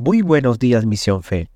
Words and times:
buenos 0.00 0.60
días 0.60 0.86
Misión 0.86 1.24
Fe. 1.24 1.50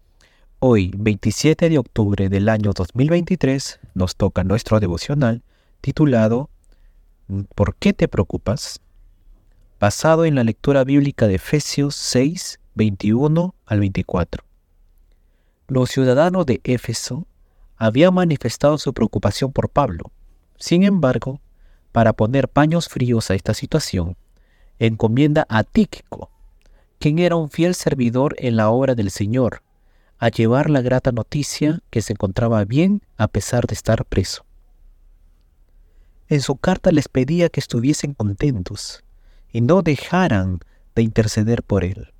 Hoy, 0.58 0.90
27 0.96 1.68
de 1.68 1.78
octubre 1.78 2.28
del 2.28 2.48
año 2.48 2.72
2023, 2.72 3.78
nos 3.94 4.16
toca 4.16 4.42
nuestro 4.42 4.80
devocional 4.80 5.42
titulado 5.80 6.50
¿Por 7.54 7.76
qué 7.76 7.92
te 7.92 8.08
preocupas? 8.08 8.80
Basado 9.78 10.24
en 10.24 10.34
la 10.34 10.42
lectura 10.42 10.82
bíblica 10.82 11.28
de 11.28 11.36
Efesios 11.36 11.94
6, 11.94 12.58
21 12.74 13.54
al 13.64 13.78
24. 13.78 14.44
Los 15.68 15.90
ciudadanos 15.90 16.44
de 16.44 16.60
Éfeso 16.64 17.28
habían 17.76 18.12
manifestado 18.12 18.76
su 18.76 18.92
preocupación 18.92 19.52
por 19.52 19.68
Pablo. 19.68 20.10
Sin 20.56 20.82
embargo, 20.82 21.40
para 21.92 22.12
poner 22.12 22.48
paños 22.48 22.88
fríos 22.88 23.30
a 23.30 23.34
esta 23.34 23.54
situación, 23.54 24.16
encomienda 24.80 25.46
a 25.48 25.62
Tíquico, 25.62 26.31
quien 27.02 27.18
era 27.18 27.34
un 27.34 27.50
fiel 27.50 27.74
servidor 27.74 28.36
en 28.38 28.54
la 28.54 28.70
obra 28.70 28.94
del 28.94 29.10
Señor, 29.10 29.64
a 30.18 30.28
llevar 30.28 30.70
la 30.70 30.82
grata 30.82 31.10
noticia 31.10 31.80
que 31.90 32.00
se 32.00 32.12
encontraba 32.12 32.64
bien 32.64 33.02
a 33.16 33.26
pesar 33.26 33.66
de 33.66 33.74
estar 33.74 34.04
preso. 34.04 34.44
En 36.28 36.40
su 36.42 36.54
carta 36.54 36.92
les 36.92 37.08
pedía 37.08 37.48
que 37.48 37.58
estuviesen 37.58 38.14
contentos 38.14 39.02
y 39.52 39.62
no 39.62 39.82
dejaran 39.82 40.60
de 40.94 41.02
interceder 41.02 41.64
por 41.64 41.82
él, 41.82 42.12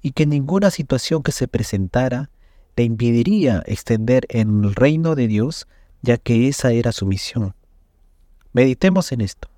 y 0.00 0.12
que 0.12 0.24
ninguna 0.24 0.70
situación 0.70 1.22
que 1.22 1.32
se 1.32 1.46
presentara 1.46 2.30
le 2.74 2.84
impediría 2.84 3.62
extender 3.66 4.24
en 4.30 4.64
el 4.64 4.74
reino 4.74 5.14
de 5.14 5.26
Dios, 5.28 5.68
ya 6.00 6.16
que 6.16 6.48
esa 6.48 6.72
era 6.72 6.92
su 6.92 7.04
misión. 7.04 7.54
Meditemos 8.54 9.12
en 9.12 9.20
esto 9.20 9.50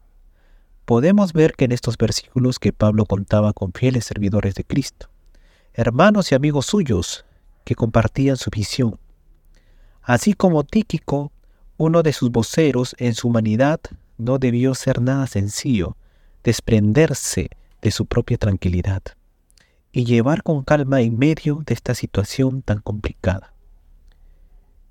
podemos 0.89 1.34
ver 1.34 1.53
que 1.53 1.67
en 1.67 1.72
estos 1.72 1.98
versículos 1.98 2.58
que 2.58 2.72
Pablo 2.72 3.05
contaba 3.05 3.53
con 3.53 3.75
fieles 3.75 4.06
servidores 4.06 4.55
de 4.55 4.64
Cristo, 4.64 5.11
hermanos 5.75 6.33
y 6.33 6.34
amigos 6.34 6.64
suyos 6.64 7.27
que 7.64 7.75
compartían 7.75 8.39
su 8.39 8.48
visión, 8.48 8.98
así 10.00 10.33
como 10.33 10.64
Tíquico, 10.64 11.30
uno 11.77 12.03
de 12.03 12.14
sus 12.14 12.30
voceros 12.30 12.97
en 12.98 13.14
su 13.14 13.28
humanidad, 13.28 13.80
no 14.17 14.39
debió 14.39 14.75
ser 14.75 15.03
nada 15.03 15.27
sencillo 15.27 15.98
desprenderse 16.42 17.50
de 17.83 17.91
su 17.91 18.06
propia 18.06 18.39
tranquilidad 18.39 19.02
y 19.92 20.06
llevar 20.06 20.42
con 20.42 20.64
calma 20.64 21.02
en 21.02 21.19
medio 21.19 21.62
de 21.67 21.75
esta 21.75 21.95
situación 21.95 22.62
tan 22.62 22.78
complicada. 22.78 23.52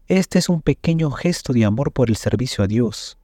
Este 0.07 0.37
es 0.37 0.47
un 0.47 0.61
pequeño 0.61 1.09
gesto 1.09 1.53
de 1.53 1.65
amor 1.65 1.91
por 1.91 2.11
el 2.11 2.17
servicio 2.17 2.63
a 2.63 2.67
Dios, 2.67 3.17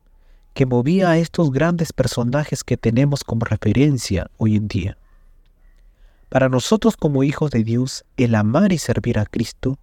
que 0.54 0.66
movía 0.66 1.10
a 1.10 1.18
estos 1.18 1.52
grandes 1.52 1.94
personajes 1.94 2.64
que 2.64 2.78
tenemos 2.78 3.24
como 3.24 3.46
referencia 3.46 4.30
hoy 4.38 4.56
en 4.56 4.68
día. 4.68 4.98
Para 6.30 6.50
nosotros 6.50 6.98
como 6.98 7.24
hijos 7.24 7.52
de 7.52 7.64
Dios, 7.64 8.06
el 8.18 8.36
amar 8.36 8.72
y 8.72 8.78
servir 8.78 9.20
a 9.20 9.26
Cristo 9.26 9.78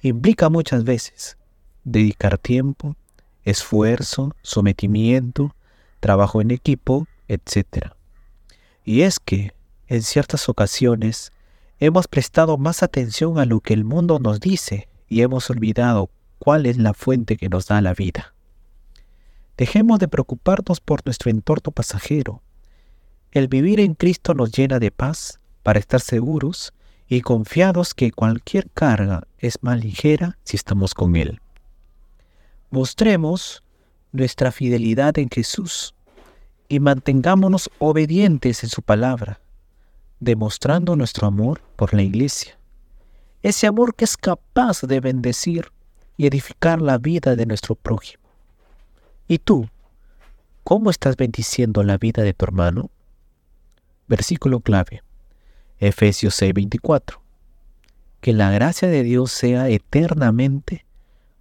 implica 0.00 0.48
muchas 0.48 0.84
veces 0.84 1.36
dedicar 1.84 2.38
tiempo, 2.38 2.96
esfuerzo, 3.44 4.34
sometimiento, 4.42 5.54
trabajo 6.00 6.40
en 6.40 6.50
equipo, 6.50 7.06
etc. 7.28 7.92
Y 8.84 9.02
es 9.02 9.18
que, 9.18 9.52
en 9.88 10.02
ciertas 10.02 10.48
ocasiones, 10.48 11.32
hemos 11.80 12.08
prestado 12.08 12.58
más 12.58 12.82
atención 12.82 13.38
a 13.38 13.44
lo 13.44 13.60
que 13.60 13.74
el 13.74 13.84
mundo 13.84 14.18
nos 14.18 14.40
dice 14.40 14.88
y 15.08 15.22
hemos 15.22 15.50
olvidado 15.50 16.10
cuál 16.38 16.66
es 16.66 16.78
la 16.78 16.94
fuente 16.94 17.36
que 17.36 17.48
nos 17.48 17.66
da 17.66 17.80
la 17.80 17.94
vida. 17.94 18.31
Dejemos 19.62 20.00
de 20.00 20.08
preocuparnos 20.08 20.80
por 20.80 21.06
nuestro 21.06 21.30
entorno 21.30 21.70
pasajero. 21.70 22.42
El 23.30 23.46
vivir 23.46 23.78
en 23.78 23.94
Cristo 23.94 24.34
nos 24.34 24.50
llena 24.50 24.80
de 24.80 24.90
paz 24.90 25.38
para 25.62 25.78
estar 25.78 26.00
seguros 26.00 26.74
y 27.06 27.20
confiados 27.20 27.94
que 27.94 28.10
cualquier 28.10 28.68
carga 28.70 29.22
es 29.38 29.62
más 29.62 29.78
ligera 29.78 30.36
si 30.42 30.56
estamos 30.56 30.94
con 30.94 31.14
Él. 31.14 31.40
Mostremos 32.72 33.62
nuestra 34.10 34.50
fidelidad 34.50 35.16
en 35.20 35.28
Jesús 35.30 35.94
y 36.68 36.80
mantengámonos 36.80 37.70
obedientes 37.78 38.64
en 38.64 38.68
su 38.68 38.82
palabra, 38.82 39.42
demostrando 40.18 40.96
nuestro 40.96 41.28
amor 41.28 41.62
por 41.76 41.94
la 41.94 42.02
iglesia. 42.02 42.58
Ese 43.42 43.68
amor 43.68 43.94
que 43.94 44.06
es 44.06 44.16
capaz 44.16 44.82
de 44.82 44.98
bendecir 44.98 45.70
y 46.16 46.26
edificar 46.26 46.82
la 46.82 46.98
vida 46.98 47.36
de 47.36 47.46
nuestro 47.46 47.76
prójimo. 47.76 48.21
¿Y 49.32 49.38
tú? 49.38 49.66
¿Cómo 50.62 50.90
estás 50.90 51.16
bendiciendo 51.16 51.82
la 51.84 51.96
vida 51.96 52.22
de 52.22 52.34
tu 52.34 52.44
hermano? 52.44 52.90
Versículo 54.06 54.60
clave. 54.60 55.02
Efesios 55.78 56.34
6:24. 56.34 57.22
Que 58.20 58.34
la 58.34 58.50
gracia 58.50 58.88
de 58.88 59.02
Dios 59.02 59.32
sea 59.32 59.70
eternamente 59.70 60.84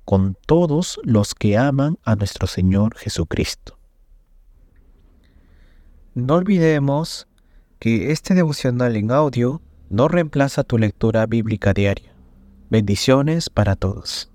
con 0.05 0.37
todos 0.45 1.01
los 1.03 1.35
que 1.35 1.57
aman 1.57 1.97
a 2.05 2.15
nuestro 2.15 2.47
Señor 2.47 2.95
Jesucristo. 2.95 3.77
No 6.13 6.35
olvidemos 6.35 7.27
que 7.77 8.13
este 8.13 8.35
devocional 8.35 8.95
en 8.95 9.11
audio 9.11 9.61
no 9.89 10.07
reemplaza 10.07 10.63
tu 10.63 10.77
lectura 10.77 11.25
bíblica 11.25 11.73
diaria. 11.73 12.13
Bendiciones 12.69 13.49
para 13.49 13.75
todos. 13.75 14.31